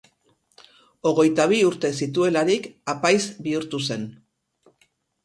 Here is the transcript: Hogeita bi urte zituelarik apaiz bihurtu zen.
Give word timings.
Hogeita 1.09 1.43
bi 1.51 1.59
urte 1.67 1.91
zituelarik 2.05 2.65
apaiz 2.95 3.21
bihurtu 3.49 3.83
zen. 3.91 4.09